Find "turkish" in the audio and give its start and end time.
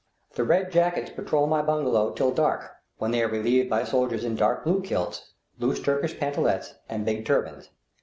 5.79-6.19